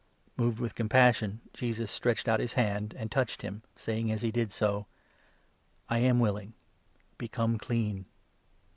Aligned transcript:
Moved 0.35 0.59
with 0.59 0.73
compassion, 0.73 1.41
Jesus 1.53 1.91
stretched 1.91 2.27
out 2.27 2.39
his 2.39 2.53
hand 2.53 2.93
and 2.97 3.07
41 3.07 3.09
touched 3.09 3.41
him, 3.43 3.61
saying 3.75 4.11
as 4.11 4.23
he 4.23 4.31
did 4.31 4.51
so:" 4.51 4.87
I 5.91 5.99
am 5.99 6.19
willing; 6.19 6.53
become 7.19 7.59
clean." 7.59 8.07